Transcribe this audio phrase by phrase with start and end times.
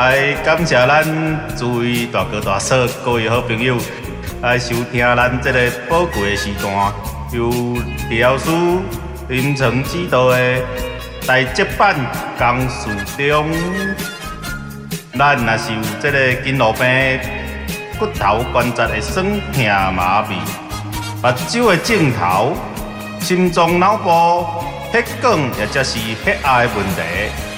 [0.00, 1.04] 来感谢咱
[1.58, 2.74] 诸位大哥大嫂
[3.04, 3.76] 各位好朋友
[4.40, 6.90] 来收听咱这个宝贵的时段，
[7.34, 7.50] 由
[8.08, 8.50] 李老师
[9.28, 10.56] 临床指导的
[11.26, 11.94] 台节版
[12.38, 12.88] 工事
[13.28, 13.46] 中，
[15.18, 16.86] 咱也是有这个筋络病、
[17.98, 19.22] 骨头关节的酸
[19.52, 19.64] 痛
[19.94, 20.30] 麻痹、
[21.22, 22.56] 目睭的镜头、
[23.20, 24.46] 心脏脑部
[24.92, 27.49] 血管，或者是血压的问题。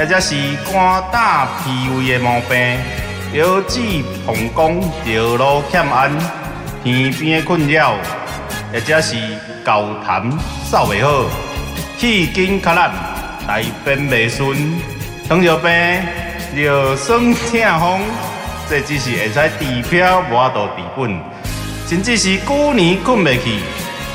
[0.00, 0.34] 或者是
[0.72, 2.78] 肝胆脾胃的毛病，
[3.34, 3.78] 腰子
[4.26, 6.10] 膀胱道路欠安、
[6.82, 7.92] 便便的困扰，
[8.72, 9.14] 或者是
[9.62, 10.32] 高痰
[10.64, 11.26] 扫袂好、
[11.98, 12.90] 气紧卡烂、
[13.46, 14.56] 大便袂顺、
[15.28, 15.70] 糖尿病、
[16.54, 18.00] 尿酸痛风，
[18.70, 21.20] 这只是会使治标无法度治本，
[21.86, 23.58] 甚至是久年困袂去，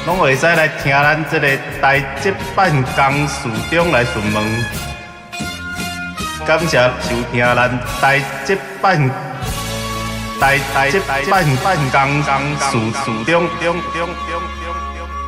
[0.07, 1.47] 拢会使来听咱这个
[1.79, 4.94] 台节办公室中来询问。
[6.45, 9.09] 感谢收听咱台节办
[10.39, 12.21] 台台节办办公
[12.59, 13.49] 事事中。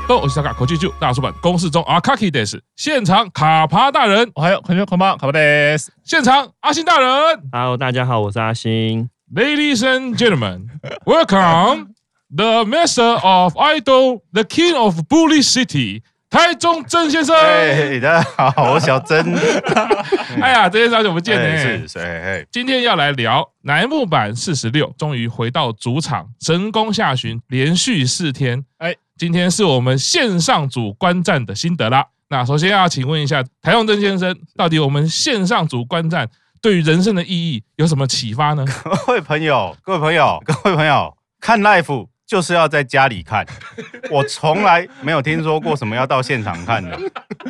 [0.08, 7.10] 都我是大家国际组大叔版公式中阿卡基德斯现场卡帕大人，还有很多恐怕卡帕德斯现场阿星大人。
[7.52, 9.10] Hello，大家好，我是阿星。
[9.34, 10.68] Ladies and gentlemen,
[11.04, 11.88] welcome
[12.30, 16.04] the master of idol, the king of bully city.
[16.30, 19.33] 台中曾先生，哎，大家好，我小曾。
[20.42, 21.58] 哎呀，这些好久不见呢、欸。
[21.80, 28.61] 是，谁，今天要来聊楠木坂四十六，终于回到主场，神功下旬，连续四天。
[28.80, 32.05] 哎，今天是我们线上组观战的心得啦。
[32.30, 36.30] 那首先要请问一下台中曾先生，到底我们线上组观战
[36.61, 38.65] 对于人生的意义有什么启发呢？
[39.08, 42.08] 各位朋友，各位朋友，各位朋友，看 live。
[42.27, 43.45] 就是要在家里看，
[44.11, 46.99] 我从来没有听说过什么要到现场看的。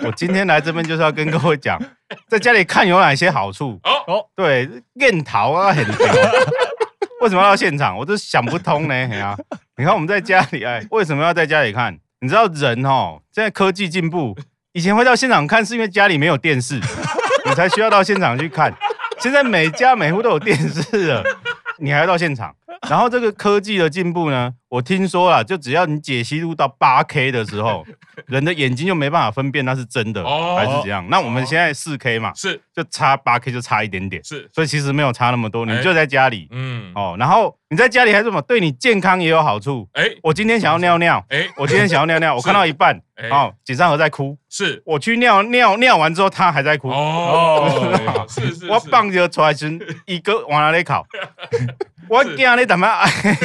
[0.04, 1.82] 我今天来这边就是要跟各位讲，
[2.30, 3.80] 在家里看有哪些好处。
[3.84, 6.14] 哦，对，练桃啊很屌，
[7.22, 7.98] 为什么要到现场？
[7.98, 8.94] 我都想不通呢。
[9.20, 9.36] 啊，
[9.76, 11.98] 你看我们在家里，哎，为什么要在家里看？
[12.20, 14.38] 你知道人哦，现在科技进步，
[14.74, 16.80] 以前会到现场看是因为家里没有电视，
[17.46, 18.72] 你才需要到现场去看。
[19.20, 21.24] 现在每家每户都有电视了，
[21.80, 22.54] 你还要到现场？
[22.90, 27.86] 然后这个科技的进步呢，我听说了，就只要你解析度到八 K 的时候，
[28.28, 30.24] 人的眼睛就没办法分辨那是真的
[30.56, 31.06] 还是怎样。
[31.10, 32.62] 那我们现在四 K 嘛，是。
[32.76, 35.66] 就差八 K 就差一点点，是，所以其实没有差那么多。
[35.66, 39.90] 你就在家里，嗯，哦，然后你在家里还是什么，对你健康也有好处。
[39.94, 42.96] 哎，我今天想要尿尿，哎，我今天想要尿尿， 我看到一半，
[43.32, 44.80] 哦，井上和在哭，是。
[44.86, 51.04] 我去尿尿尿完之后，他还在哭，哦，是是，我放就出来时，一个往哪里考？
[52.10, 52.88] 我惊你怎么？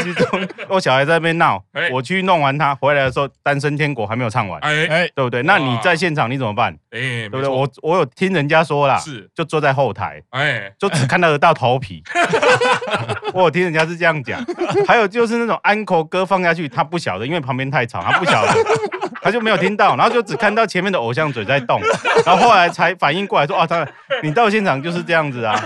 [0.69, 5.43] 我小孩在那边闹，我去弄完他回来的时候，《单身天国》还没有唱完，哎哎，对不对？
[5.43, 6.73] 那你在现场你怎么办？
[6.91, 7.49] 哎，对不对？
[7.49, 12.03] 我我有听人家说啦，是就坐在后台，哎，就只看到得到头皮。
[13.35, 14.43] 我有听人家是这样讲。
[14.87, 18.53] 还有就是那种安可歌放下去，他不晓得，因为旁边太吵，他不晓得，
[19.23, 21.81] 他就没有听到，然后就只看到前面的偶像嘴在动，
[22.25, 23.87] 然后后来才反应过来说，哦，他
[24.23, 25.59] 你到现场就是这样子啊，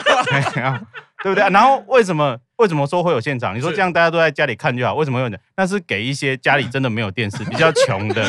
[1.23, 1.49] 对不对？
[1.51, 2.37] 然后为什么？
[2.57, 3.55] 为什么说会有现场？
[3.55, 4.95] 你说这样大家都在家里看就好。
[4.95, 5.37] 为什么会有呢？
[5.57, 8.25] 那是给一些家里真的没有电视、 比较穷的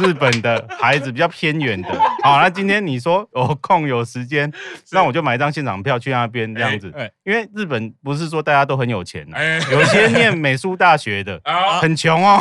[0.00, 1.88] 日本的孩子，比较偏远的。
[2.22, 4.52] 好，那今天你说有空有时间，
[4.92, 6.92] 那我就买一张现场票去那边这样子。
[7.24, 9.26] 因为日本不是说大家都很有钱，
[9.72, 11.40] 有些念美术大学的
[11.82, 12.40] 很穷哦。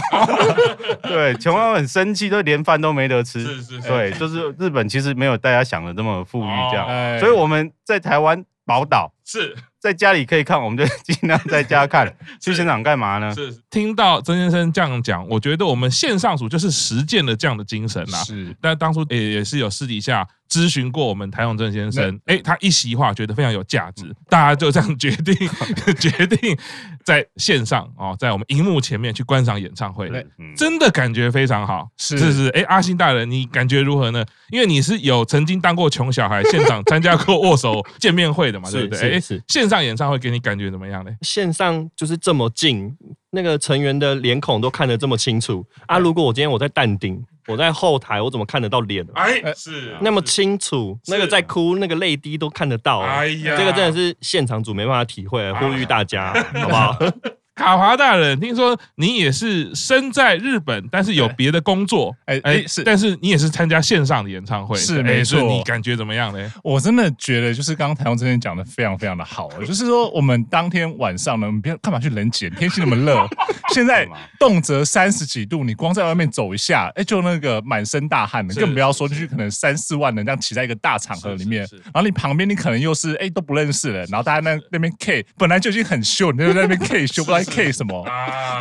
[1.01, 3.44] 对，穷到很生气，都连饭都没得吃。
[3.44, 3.81] 是是。
[3.81, 7.19] 对，就是日本其实没有大家想的这么富裕这样。
[7.19, 9.55] 所以我们在台湾宝岛是。
[9.79, 12.11] 在家里可以看，我们就尽量在家看。
[12.41, 13.33] 去现场干嘛呢？
[13.35, 18.18] 是听到曾先生这样讲，我觉得我们线上组就是实践了这样的精神啦。
[18.24, 20.27] 是，但当初也也是有私底下。
[20.50, 25.35] 咨询过我们台永正先生，哎，他一席话觉得非常有价值，大家就这样决定，
[26.00, 26.57] 决定
[27.03, 30.09] 在线上哦，在我们荧幕前面去观赏演唱会，
[30.56, 34.24] 真的感觉非常好，是是是，哎，阿星大人，你感觉如何呢？
[34.50, 39.16] 因为你是有曾经当过穷小孩，现场参加过握手见面会的嘛，对不对？
[39.17, 41.11] 哎，是线上演唱会给你感觉怎么样呢？
[41.21, 42.95] 线上就是这么近，
[43.31, 45.97] 那个成员的脸孔都看得这么清楚啊！
[45.97, 47.23] 如果我今天我在淡定。
[47.47, 49.07] 我在后台，我怎么看得到脸？
[49.13, 52.99] 哎，是那么清楚，那个在哭，那个泪滴都看得到。
[52.99, 56.99] 哎呀，这个真的是现场组没办法体会，呼吁大家， 好不好？
[57.57, 65.42] 卡华大人，听说你也是身在日本，但是有别的工作，哎哎是，但是你也是参加线上的演唱会，是没错。
[65.42, 66.54] 你感觉怎么样呢？
[66.63, 72.50] 我真的觉得，就是刚刚台湾这边讲的非常非常的好， 就是说我们当天晚上呢，我们别干嘛去冷检？
[72.51, 73.27] 天气那么热，
[73.74, 74.07] 现在
[74.39, 88.05] 动辄三十几度，你光在外面走一下，哎，就那个满身大汗的，更不要说就是可能三四万人这样挤在一个大场合里面，然后你旁边你可能又是哎都不认识的，然后大家那那边 K 本来就已经很秀，你就在那边 K 秀不来 K 什么？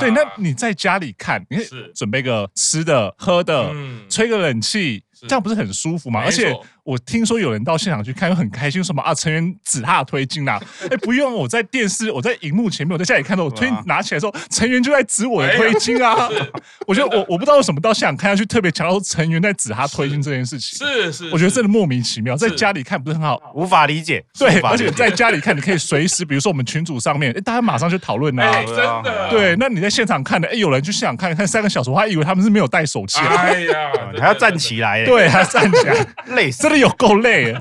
[0.00, 1.58] 对，那你在家里看，你
[1.94, 3.72] 准备个吃的喝的，
[4.08, 6.22] 吹个冷气，这样不是很舒服吗？
[6.24, 6.54] 而且。
[6.86, 9.12] 我听说有人到现场去看，又很开心，什么啊？
[9.12, 10.56] 成员指他推进呐？
[10.88, 16.28] 哎，不用，我在电视，我在荧幕前面，我在家里看到，我推拿起来的时候，成员就在指我的推进啊！
[16.86, 22.36] 我觉得我我不知道为什么到现场看下去特别强调成员在指他推进这件事情， 是是，我觉得真的莫名其妙。
[22.36, 24.24] 在家里看不是很好，无法理解。
[24.38, 28.62] 对，而且在家里看，你可以随时，比如说我们群组上面，哎，大家马上就讨论呐。
[28.64, 29.28] 真的。
[29.28, 33.18] 对，那你在现场看的，哎，有人去现场看看三个小时，我还以为他们是没有带手机。
[33.18, 33.90] 哎呀，
[34.20, 37.55] 还要站起来，对，还要站起来，累死，真的有够累。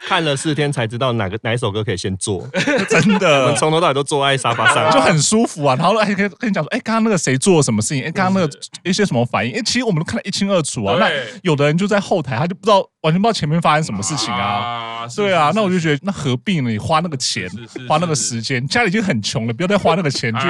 [0.00, 2.46] 看了四天才知道哪个哪一首歌可以先做，
[2.88, 5.74] 真的，从头到尾都坐在沙发上，就很舒服啊。
[5.76, 8.04] 然后哎可以跟你讲说，哎，刚刚那个谁做了什么事情？
[8.04, 9.56] 哎，刚刚那个一些什么反应？
[9.56, 10.96] 哎，其实我们都看得一清二楚啊。
[11.00, 11.10] 那
[11.42, 15.08] 有的人就在后台，他就不知道，完全不知道前面发生什么事情啊。
[15.16, 16.70] 对啊，那我就觉得，那何必呢？
[16.70, 17.48] 你花那个钱，
[17.88, 20.46] 花那个时间，家里已经很穷了，不要再花那个钱去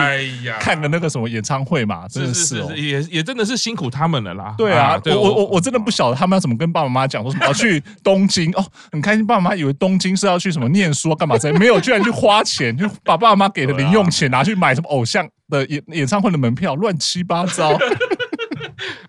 [0.58, 2.06] 看个那个什么演唱会嘛。
[2.08, 4.54] 真的是，也也真的是辛苦他们了啦。
[4.58, 8.64] 对啊，我我我我真的不晓得他们要怎么跟爸爸妈妈讲，说什么要去东京哦。
[8.92, 11.36] 很开心，爸爸妈妈以为东京是要去什么念书干嘛？
[11.36, 17.76] 之类没有，居然去花钱， 就把爸爸妈妈给的零用钱拿去买什么偶像的演演唱会的门票，乱七八糟。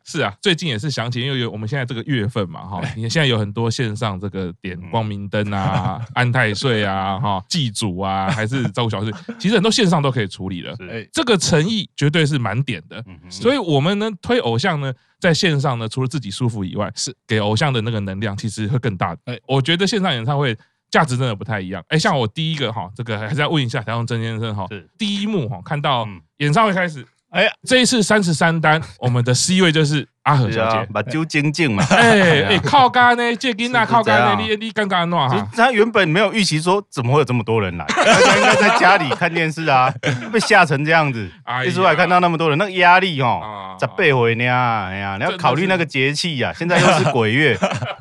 [0.10, 10.74] 是啊，最近也是想起，因为有我们现在这个月份嘛，哈，你看现在有很多线上这个点光明灯啊、 安太岁啊、哈祭祖啊，还是照顾小事，其实很多线上都可以处理了。
[11.12, 13.04] 这个诚意绝对是满点的。
[13.30, 19.14] 所以我们呢推偶像呢，在线上呢，除了自己舒服以外，是给偶像的那个能量其实会更大。
[19.26, 20.58] 哎，我觉得线上演唱会
[20.90, 21.84] 价值真的不太一样。
[21.90, 24.66] 哎，像我第一个哈，这个还是要问一下台中曾先生哈，
[24.98, 26.08] 第一幕哈，看到
[26.38, 27.06] 演唱会开始。
[27.30, 31.86] 哎呀，这一次三十三单， 我们的 C 位就是阿和小姐，把揪精进嘛。
[31.92, 35.48] 哎 哎，靠干呢，这金娜靠干呢，你你刚刚弄哈。
[35.54, 39.94] 他原本没有预期说怎么会有这么多人来，大家应该在家里看电视啊，
[40.32, 41.30] 被吓成这样子。
[41.66, 44.46] 一出来看到那么多人，那个压力哦，十倍回呢。
[44.46, 47.58] 哎呀，你要考虑那个节气呀，现在又是鬼月，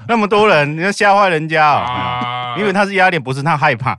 [0.07, 2.55] 那么多人，你要吓坏人家啊。
[2.57, 3.95] 因为他是压力，不是他害怕。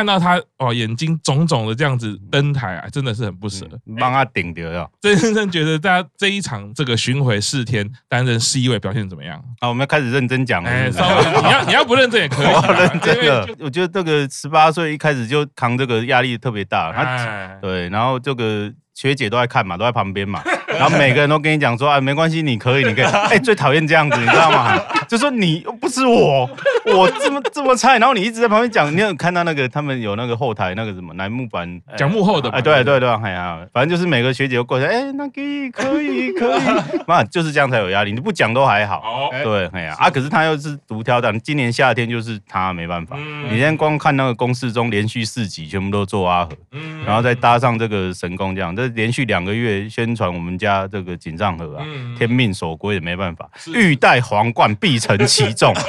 [0.00, 3.66] 看到他哦，眼睛肿肿的这样子登台啊，真的是很不舍，
[3.98, 4.88] 帮他顶掉了。
[5.02, 9.38] 曾先生觉得大家这一场这个巡回四天担任 C 位表现怎么样？
[9.58, 10.70] 啊，我们要开始认真讲了。
[10.70, 12.46] 哎，稍微你要 你要不认真也可以。
[12.46, 16.90] 我认真的，我觉得这个十八岁一开始就扛这个压力特别大。
[16.94, 23.04] 他对，然后这个学姐都在看嘛，都在旁边嘛，然后每个人都跟你讲说啊，没关系，你可以，你可以。
[23.04, 24.80] 哎，最讨厌这样子，你知道吗？
[25.10, 26.48] 就说你又不是我。
[26.86, 36.60] 我这么这么菜，然后你一直在旁边讲，你有看到那个他们有那个后台那个什么栏目版讲幕后的，哎，对对对，哎呀，反正就是每个学姐都过来，哎，那可以可以可以，
[37.06, 43.16] 妈就是这样才有压力，你不讲都还好，对，哎呀，啊，可是他又是独挑的，今年夏天就是他没办法，
[43.50, 46.52] 你现在光看那个公式中连续四集全部都做阿和，
[47.04, 51.84] 然后再搭上这个神功这样，这连续两个月宣传我们家这个锦上和啊，
[52.16, 55.74] 天命守归也没办法，欲戴皇冠必承其重。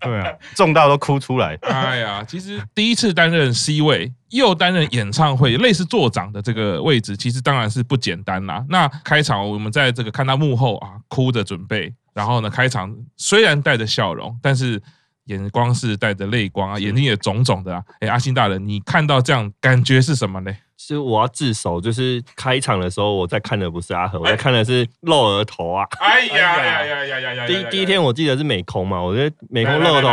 [0.00, 1.56] 对啊，重到都哭出来。
[1.60, 8.64] 哎呀，其实第一次担任 C 位，又担任演唱会类似座长的这个位置，其实当然是不简单啦。
[8.70, 14.82] 那开场我们在这个看到幕后啊，哭着准备，然后呢，开场虽然带着笑容，但是
[15.26, 17.82] 眼光是带着泪光啊，眼睛也肿肿的啊。
[18.00, 20.50] 哎，阿信大人，你看到这样感觉是什么呢？
[20.80, 25.86] 其实我要自首，就是开场的时候，我在看的不是阿和，我在看的是露额头啊！
[26.00, 27.46] 哎呀呀呀呀呀呀！
[27.46, 30.08] 第第一天我记得是美空嘛，我觉得美空露额头，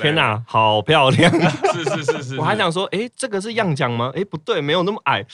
[0.00, 1.32] 天哪，好漂亮！
[1.72, 4.10] 是是是是，我还想说，哎，这个是样奖吗？
[4.16, 5.24] 哎，不对，没有那么矮。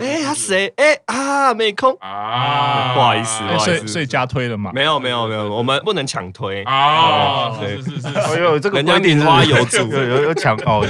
[0.00, 0.66] 哎，他谁？
[0.78, 4.72] 哎啊，美空啊，不好意思，所以所以加推了嘛？
[4.74, 7.56] 没有没有没有，我们不能抢推啊！
[7.60, 10.84] 是是是，哎呦，这个人家名花有主，有有有抢哦，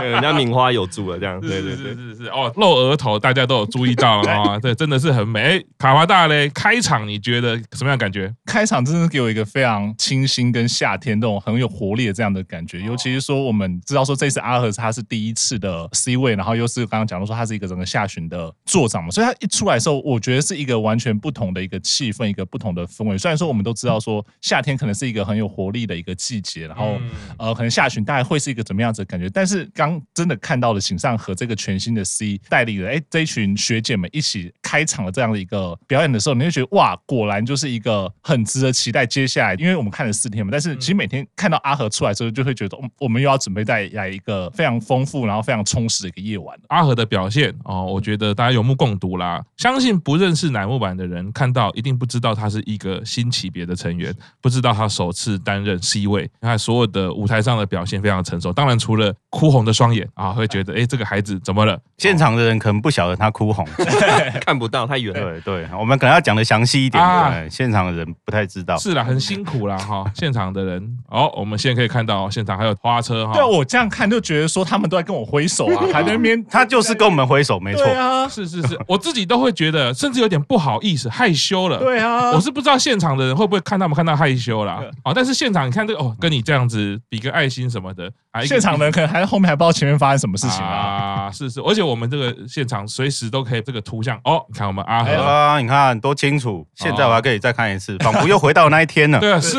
[0.00, 2.50] 人家名花有主了，这样对对对是是哦。
[2.62, 4.58] 露额头，大家都有注意到了啊！
[4.60, 5.60] 对，真的是很美。
[5.78, 8.32] 卡华大嘞，开场你觉得什么样感觉？
[8.46, 12.80] 开场真的是给我一个非常清新跟夏天那种很有活力的这样的感觉。
[12.80, 23.18] 尤其是说，我们知道说这次阿和他是第一次的 C 位，然后又是刚刚讲到说他是一个整个下旬的座长嘛，所以他一出来的时候，我觉得是一个完全不同的一个气氛，一个不同的氛围。
[23.18, 26.96] 虽然说我们都知道说夏天可能是一个很有活力的一个季节，然后
[27.38, 46.54] 呃，可能下旬大概会是一个怎么样子的感觉，但是刚真的看到了井上和这个全新的 C，带领的哎这一群学姐们一起开场的这样的一个表演的时候，你会觉得哇，果然就是一个很值得期待接下来，因为我们看了四天嘛，但是其实每天看到阿和出来之后，就会觉得我们又要准备再来一个非常丰富然后非常充实的一个夜晚。
[46.68, 49.42] 阿和的表现哦，我觉得大家有目共睹啦。
[49.56, 58.52] 相信不认识乃木坂的人看到一定不知道他是一个新级别的成员，不知道他首次担任 C 位，他所有的舞台上的表现非常成熟。
[58.52, 61.80] 当然除了哭红的双眼啊，会觉得哎这个孩子怎么了？
[61.98, 63.66] 现场的人可能不晓得他哭红，
[64.44, 65.12] 看不到太远。
[65.12, 67.02] 对对，我们可能要讲的详细一点。
[67.02, 68.76] 啊，现场的人不太知道。
[68.76, 70.04] 是啦，很辛苦啦哈。
[70.14, 73.32] 现场的人哦，我们现在可以看到现场还有花车哈。
[73.32, 77.84] 对，我这样看就觉得说他们都在跟我挥手啊， 还在那边，他就是跟我们挥手，没错。
[77.84, 81.78] 对啊，是是是，我自己都会觉得，甚至有点不好意思、害羞了。
[81.78, 84.82] 对啊，我是不知道现场的人会不会看他们看到害羞啦。
[85.04, 91.30] 哦，但是现场你看这个哦，跟你这样子比个爱心什么的，啊现场的人可能还后面还不知道前面发生什么事情啊。
[91.32, 96.66] 是是，而且我们这个现场随时都可以这个图像哦，你看我们阿和啊，你看多清楚。
[96.74, 99.18] 现在我还可以再看一次，仿佛又回到那一天了。
[99.20, 99.58] 对啊，是。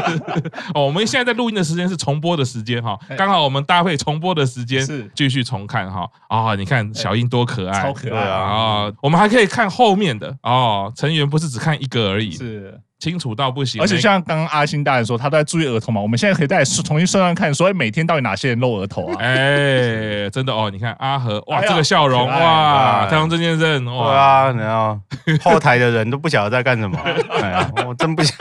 [0.74, 6.08] 哦，我们现在在录音的时间是重播的时间哈，刚好我们搭配重播的时间，是继续重看哈。
[6.28, 8.92] 啊，你看小英多可爱，超可爱啊！
[9.02, 12.32] 我们还可以看后面的哦，成员不是只看一个而已。
[12.32, 12.80] 是。
[13.04, 16.00] 清楚到不行，而且像刚刚阿星大人说，他都在注意额头嘛。
[16.00, 19.16] 我们现在可以再重新算算看，所以每天到底哪些人露额头啊？
[19.20, 24.98] 哎，真的哦，你看阿和哇，这个笑容哇，太阳真先生哇，对啊，然后
[25.42, 26.98] 后台的人都不晓得在干什么，
[27.42, 28.34] 哎呀，我真不晓，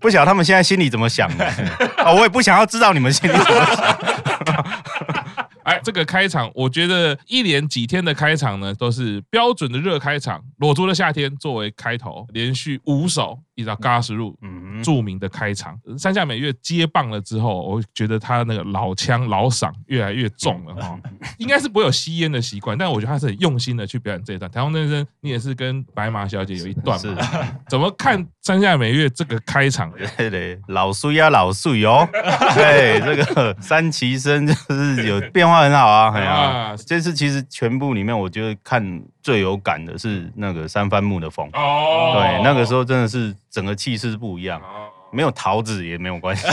[0.00, 1.44] 不晓得他们现在心里怎么想的
[1.96, 3.96] 啊，我也不想要知道你们心里怎么想。
[5.70, 10.42] 哎，这个开场，我觉得一连几天的开场呢，都是标准的热开场。
[10.56, 14.34] 裸足的夏天作为开头，连续五首依照 Gasru
[14.82, 15.78] 著名的开场。
[15.96, 20.98] 山下美月接棒了之后，我觉得他那个老腔老嗓越来越重了哈。
[21.38, 24.50] 应该是不会有吸烟的习惯，但我觉得他是很用心的去表演这一段。
[24.50, 27.22] 台湾先生，你也是跟白马小姐有一段嘛？
[27.68, 29.92] 怎么看山下美月这个开场？
[30.18, 32.08] 对对，老苏呀老苏哟。
[32.54, 35.60] 对，这个三崎生就是有变化。
[35.60, 36.76] 很好啊， 很好啊！
[36.86, 38.82] 这次其实全部里面，我觉得看
[39.22, 41.48] 最有感的是那个三番木的风。
[41.52, 44.60] 哦，对，那个时候真的是整个气势不一样。
[45.12, 46.46] 没有桃子也没有关系。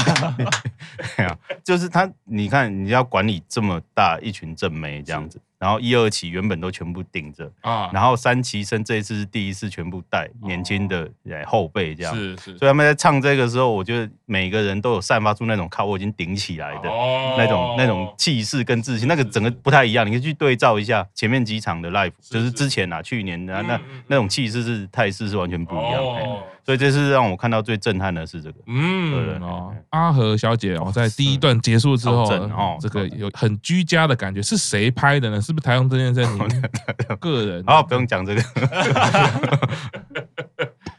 [1.64, 5.40] 就是他，你看你要管理这么大一群正妹这样子。
[5.60, 11.10] 然后一二期原本都全部顶着啊，然后三期生这一次是第一次全部带年轻的
[11.46, 16.90] 后辈这样，是是，所以他们在唱这个时候，我觉得每个人都有散发出那种靠我已经顶起来的
[17.38, 26.04] 那种那种气势跟自信，那个整个不太一样，你可以去对照一下前面几场的 live，就是之前啊去年的那那种气势是态势是完全不一样，
[26.68, 35.40] 所以这次让我看到最震撼的是这个，嗯哦，阿和小姐哦，在第一段结束之后哦，这个有很居家的感觉，是谁拍的呢？
[35.42, 36.38] 是不是台湾真先生？
[37.22, 38.42] 个人哦，不用讲这个。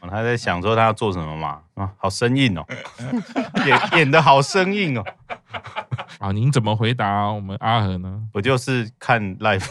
[0.09, 1.59] 他在想说他要做什么嘛？
[1.75, 2.65] 啊，好生硬哦，
[3.67, 5.05] 演演的好生硬哦。
[6.19, 8.19] 啊，您怎么回答我们阿和呢？
[8.33, 9.63] 我就是看 live。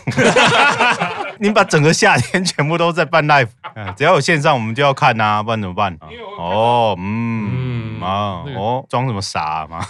[1.40, 3.49] 您把整个夏天全部都在办 live，
[3.97, 5.97] 只要有线上我们就要看呐，不然怎么办？
[6.38, 9.78] 哦，嗯啊，哦，装什么傻嘛？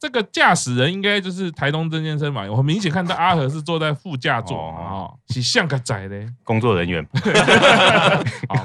[0.00, 2.44] 这个驾驶人应该就是台东曾先生嘛？
[2.50, 7.04] 我很明显看到阿和是坐在副驾座啊，是像个仔嘞，工作人员。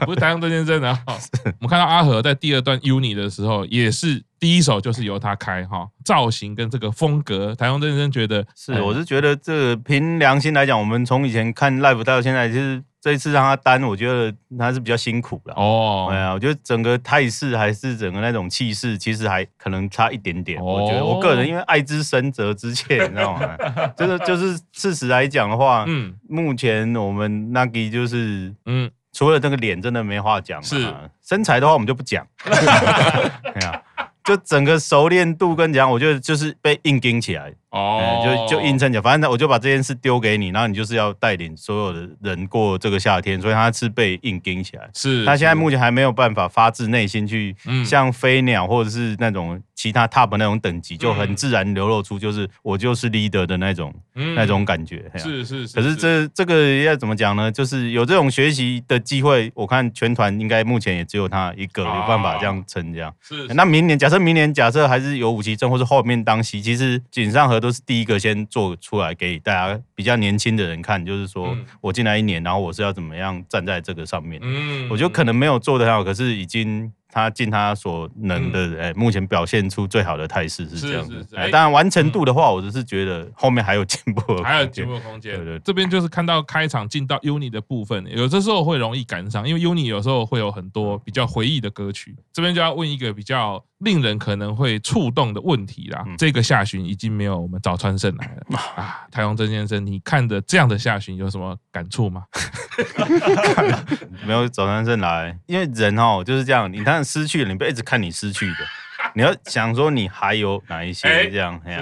[0.05, 0.97] 不是台东曾先生啊。
[1.05, 1.13] 我
[1.59, 12.83] 们看到阿和在第二段 UNI 的时候，也是第一首就是由他开哈，造型跟这个风格，台东真先生觉得是，我是觉得这个凭良心来讲，我们从以前看 live 到现在，就是。
[13.03, 16.07] 这一次让他担，我觉得他是比较辛苦的哦。
[16.09, 20.57] 哎呀，我觉得整个态势还是整个那种气势，其实还可能差一点点。
[20.61, 23.57] 哦、我觉得我个人因为爱之深责之切，你知道吗？
[23.97, 30.87] 就是就是事实来讲的话，嗯，目前我们 Nagi 就是，嗯，除了那个脸真的没话讲，是
[31.21, 32.25] 身材的话我们就不讲。
[32.47, 33.81] 哎呀，
[34.23, 37.53] 就整个熟练度跟讲，我觉得就是被硬盯起来。
[37.73, 44.87] 哦，就就硬撑讲，反正我就把这件事丢给你，然后你就是要带领所有的人过这个夏天，所以他是被硬盯起来。
[44.93, 55.11] 是，他现在目前还没有办法发自内心去，像飞鸟或者是那种其他 top 那种等级，就很自然流露出就是我就是 leader 的那种那种感觉。
[55.15, 55.75] 是是是。
[55.75, 57.51] 可是这这个要怎么讲呢？
[57.51, 63.11] 就是有这种学习的机会，我看全团应该目前也只有他一个有办法这样撑这样。
[63.19, 63.47] 是。
[63.55, 67.62] 那明年假设明年假设还是有武崎正或是后面当席，其实井上和。
[67.63, 74.37] 都是第一个先做出来给大家比较年轻的人看，就是说我进来一年，然后我是要怎么样站在这个上面。
[74.43, 81.23] 嗯，我觉得可能没有做得很好，可是已经他尽他所能的，哎、嗯，目前表现出最好的态势是这样子。
[81.35, 85.35] 哎当然，欸、完成度的话，我只是觉得后面还有进步，还有进步空间。
[85.35, 92.15] 对，对对，这边就是看到开场进到 UNI 的部分，有的时候会容易赶上，因为 UNI 有时候会有很多比较回忆的歌曲。
[92.33, 96.03] 这边就要问一个比较令人可能会触动的问题啦。
[96.07, 102.23] 嗯、这个下旬已经没有我们早川胜来了 啊，台湾曾先生，你看着这样的下旬有什么感触吗？
[104.25, 108.65] 没有早川胜来，因为人哦就是这样，你当然失去了，你不要一直看你失去的，
[109.13, 111.59] 你要想说你还有哪一些这样。
[111.65, 111.77] 哎、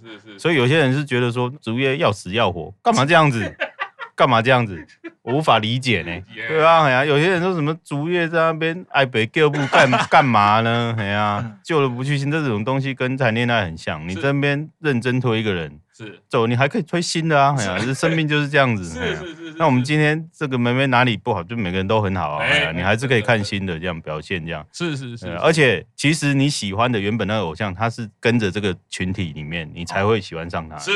[0.00, 3.56] 是是是，所以有些人是觉得说竹叶要死要活，干嘛这样子？
[4.14, 4.86] 干嘛这样子？
[5.20, 6.22] 我无法理解呢。
[6.48, 10.94] 对啊，哎呀，有些人说什么竹叶在那边爱北旧部 干干嘛呢？
[10.96, 15.80] 哎呀，旧了不去新，这种东西跟谈恋爱很像，你这边认真推一个人。
[15.96, 17.56] 是走，你还可以推新的啊！
[17.58, 18.84] 哎生命就是这样子。
[18.84, 19.54] 是是是。
[19.56, 21.42] 那我们今天这个梅梅哪里不好？
[21.42, 22.44] 就每个人都很好啊。
[22.44, 24.62] 哎呀，你还是可以看新的这样表现这样。
[24.72, 25.28] 是是是。
[25.36, 30.76] 而且其实你喜欢的原本那个偶像，他是跟着这个群体里面，你才会喜欢上他。
[30.76, 30.90] 是。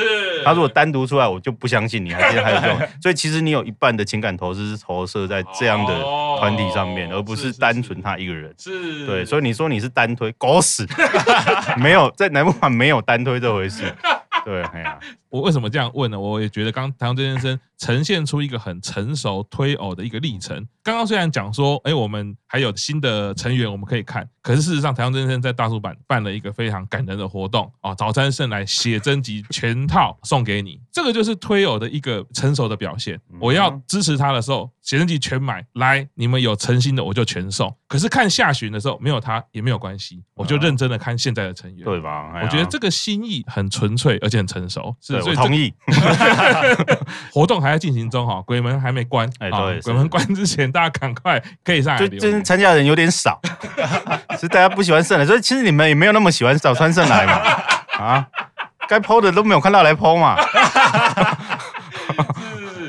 [0.45, 2.89] 他如果单独出来，我就不相信你还还有这种。
[3.01, 5.99] 所以其实你有一半的情感投资是投射在这样的
[6.39, 8.55] 团体上面，而不是单纯他一个人。
[8.59, 9.07] 是。
[9.07, 10.87] 对，所以你说你是单推，狗屎！
[11.81, 13.91] 没有在乃木坂没有单推这回事。
[14.45, 16.19] 对，哎呀，我为什么这样问呢？
[16.19, 20.65] 我也觉得刚台湾曾先生呈现出一个很成熟推偶的一个历程。
[20.83, 33.19] 刚刚虽然讲说，哎，我们还有新的成员我们可以看，可是事实上，台湾曾先生在大叔版办了一个非常感人的活动啊，早餐胜来写真集全套送给你，这个就是推偶的一个成熟的表现。
[33.41, 37.75] 我要支持他的时候，写真集全买来，你们有诚心的我就全送。
[37.87, 42.41] 可是看下旬的时候没有他也没有关系，我就认真的看现在的成员，对吧？
[42.43, 44.95] 我觉得这个心意很纯粹，而且很成熟。
[45.01, 45.73] 是，我同意。
[47.33, 49.31] 活动还在进行中哈，鬼门还没关。
[49.39, 52.01] 哎，对，鬼门关之前，大家赶快可以上来。
[52.01, 53.41] 就今天参加的人有点少，
[54.39, 57.33] 是大家不喜欢胜来，所以其实你们也没有那么喜欢早川胜来嘛。
[58.05, 58.27] 啊，
[58.89, 60.37] 该 PO 的都没有看到来 PO 嘛。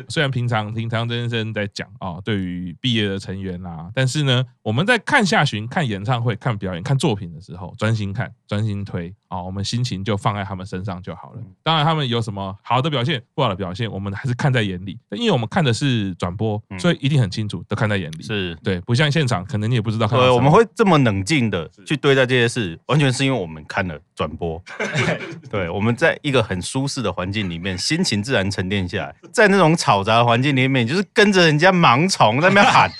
[0.09, 11.39] 虽然平常听台湾曾先生在讲啊，对于毕业的成员啦，但是呢，我们在看下旬、看演唱会、看表演、看作品的时候，专心看、专心推啊，我们心情就放在他们身上就好了。
[11.63, 14.99] 当然，他们有什么好的表现、不好的表现，我们还是看在眼里。
[15.11, 18.21] 因为我们看的是转播，所以一定很清楚，都看在眼里。
[18.23, 20.05] 是对，不像现场，可能你也不知道。
[20.05, 24.61] 对，我们会这么冷静的去对待这些事，完全是因为我们看了转播。
[25.49, 32.91] 对，我们在一个很舒适的环境里面，心情自然沉淀下来，在那种吵杂的环境里面，就是跟着人家盲从在那边喊。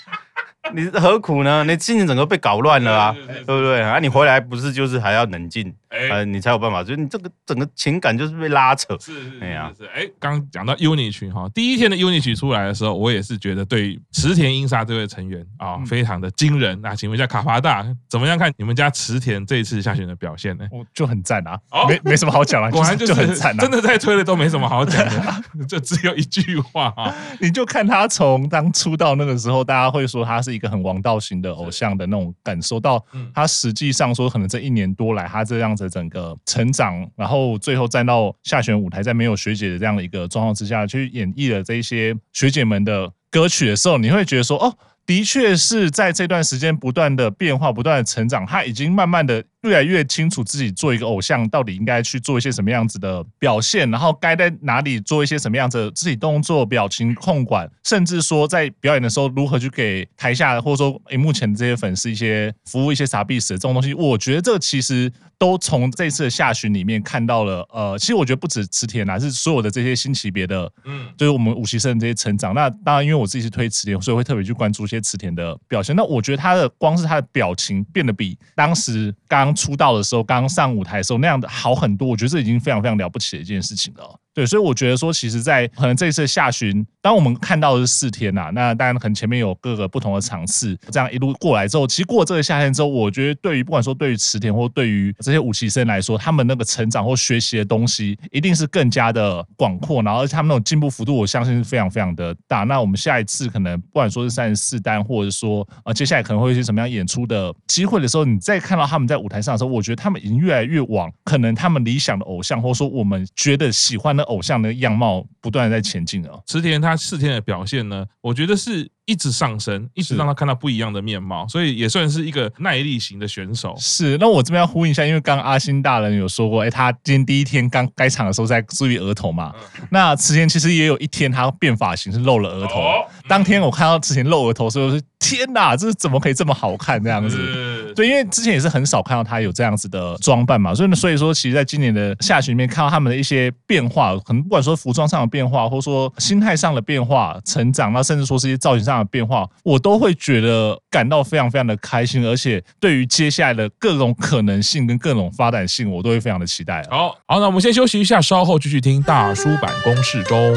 [0.72, 1.64] 你何苦呢？
[1.64, 3.98] 你心情整个被搞乱了啊，对不对啊？
[3.98, 5.74] 你回来不是就是还要冷静？
[5.92, 8.96] 哎，你才有办法，就是你这个整个情感就是被拉扯。
[8.98, 9.86] 是是是是。
[9.94, 16.80] 哎，刚讲到 UNI 曲哈，第一天的 UNI 曲出来的时候，我也是觉得对池田英沙这位成员啊，非常的惊人。
[16.80, 20.66] 那请问一下卡帕大怎么样看你们家池田这一次下选的表现呢？
[20.72, 36.72] 我就很赞啊，没没什么好讲啊， 果然就是很赞啊，真的在推的都没什么好讲的， 就只有一句话啊， 你就看他从当出道那个时候，大家会说他是一个很王道型的偶像的那种感受，到他实际上说可能这一年多来他这样子的整个成。
[36.72, 49.44] 长，然后最后站到下选舞台，在没有学姐的这样的一个状况之下去演绎了这一些学姐们的歌曲的时候，你会觉得说，哦，的确是在这段时间不断的变化，不断的成长，他已经慢慢的。
[49.62, 67.64] 越来越清楚自己做一个偶像到底应该去做一些什么样子的表现，然后该在哪里做一些什么样子的肢体动作、表情控管，甚至说在表演的时候如何去给台下或者说荧幕前的这些粉丝一些服务、一些傻逼死的这种东西，我觉得这其实都从这次的下旬里面看到了。
[67.72, 72.52] 呃，其实我觉得不止池田啊，是所有的这些新级别的，嗯，就是我们五期生这些成长。
[72.52, 75.94] 那当然，因为我自己是推池田，所以会特别去关注一些池田的表现。
[75.94, 79.51] 那我觉得他的光是他的表情变得比当时刚。
[79.54, 84.18] 出道的时候，刚上舞台的时候那样的好很多，我觉得这已经非常非常了不起的一件事情了。
[84.34, 102.64] 对，所以我觉得说，其实，在可能这一次下旬，当我们看到的是四天呐、那当然可能前面有各个不同的场次，这样一路过来之后，其实过这个夏天之后，我觉得对于不管说对于池田或对于这些五期生来说，他们那个成长或学习的东西，一定是更加的广阔，然后他们那种进步幅度，我相信是非常非常的大。
[102.64, 115.24] 那我们下一次可能不管说是三十四单，或者说呃接下来可能会有一些什么样演出的机会的时候，你再看到他们在舞台上的时候，我觉得他们已经越来越往可能他们理想的偶像，或者说我们觉得喜欢的偶像的样貌。
[115.42, 123.74] 不断的在前进哦，池田他四天的表现呢，我觉得是一直上升，一直让他看到不一样的面貌，所以也算是一个耐力型的选手。
[123.76, 129.52] 是，那我这边要呼应一下，因为刚刚阿星大人有说过，哎，他今天第一天刚开场的时候在注意额头嘛，
[129.90, 132.80] 那池田其实也有一天他变发型是露了额头，
[133.26, 137.36] 当天我看到池田露额头的时候，是天哪，这是怎么可以这么好看这样子？
[137.36, 156.82] 是，对，因为之前也是很少看到他有这样子的装扮嘛，所以呢，所以说，其实在今年的下旬里面看到他们的一些变化，可能不管说服装上的变化，或者说心态上的变化、成长，那甚至说是一些造型上的变化，我都会觉得感到非常非常的开心，而且对于接下来的各种可能性跟各种发展性，我都会非常的期待。
[156.90, 160.54] 好好，那我们先休息一下，稍后继续听大叔版公式中。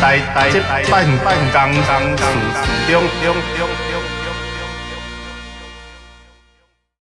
[0.00, 2.24] 代代代办办刚刚事
[2.86, 3.81] 事中中中。